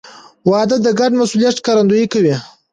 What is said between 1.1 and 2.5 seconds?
مسؤلیت ښکارندویي کوي.